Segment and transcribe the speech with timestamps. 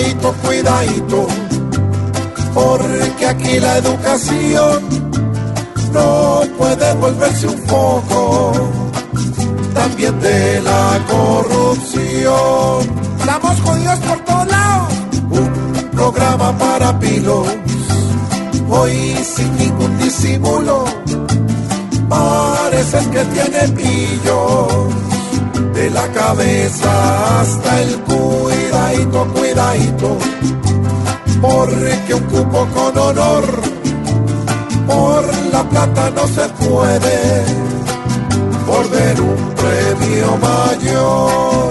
[0.00, 1.26] cuidadito, cuidadito,
[2.54, 4.82] porque aquí la educación
[5.92, 8.52] no puede volverse un foco
[9.74, 13.00] también de la corrupción.
[13.18, 14.94] Estamos jodidos por todos lados.
[15.30, 17.46] Un programa para pilos,
[18.70, 20.84] hoy sin ningún disimulo,
[22.08, 24.94] parece que tiene pillos
[25.74, 27.96] de la cabeza hasta el
[28.90, 30.18] cuidadito, cuidadito,
[31.40, 33.44] porque un cupo con honor
[34.86, 37.44] por la plata no se puede,
[38.66, 41.70] por ver un premio mayor.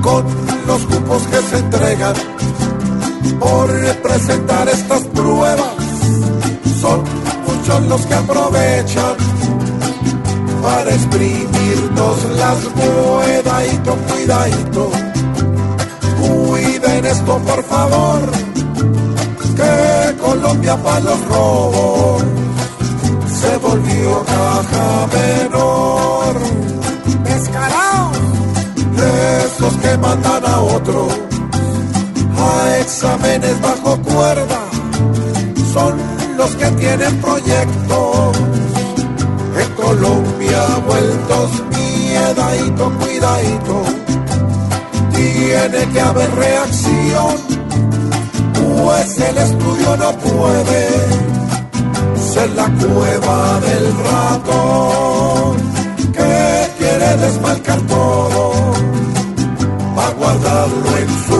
[0.00, 0.24] Con
[0.66, 2.14] los cupos que se entregan
[3.38, 5.74] por representar estas pruebas,
[6.80, 7.02] son
[7.46, 9.16] muchos los que aprovechan
[10.62, 13.96] para exprimirnos las cuidadito,
[16.18, 18.20] Cuiden esto por favor,
[19.54, 22.22] que Colombia para los robos
[23.38, 26.38] se volvió caja menor.
[27.24, 28.16] Descarados.
[29.44, 31.08] Esos que mandan a otro
[32.38, 34.60] a exámenes bajo cuerda
[35.74, 35.98] son
[36.38, 38.36] los que tienen proyectos
[39.60, 43.99] en Colombia vueltos miedadito, cuidadito
[45.40, 47.34] tiene que haber reacción,
[48.52, 50.88] pues el estudio no puede
[52.32, 55.56] ser la cueva del ratón
[56.12, 58.52] que quiere desmarcar todo
[59.96, 61.39] para guardarlo en su